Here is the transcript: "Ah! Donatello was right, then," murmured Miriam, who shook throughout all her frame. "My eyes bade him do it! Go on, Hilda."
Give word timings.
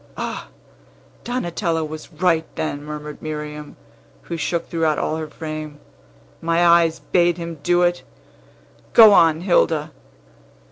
"Ah! 0.17 0.47
Donatello 1.23 1.83
was 1.85 2.11
right, 2.13 2.45
then," 2.55 2.83
murmured 2.83 3.21
Miriam, 3.21 3.75
who 4.23 4.35
shook 4.35 4.67
throughout 4.67 4.97
all 4.97 5.17
her 5.17 5.27
frame. 5.29 5.79
"My 6.41 6.65
eyes 6.65 7.01
bade 7.11 7.37
him 7.37 7.59
do 7.61 7.83
it! 7.83 8.01
Go 8.93 9.13
on, 9.13 9.41
Hilda." 9.41 9.91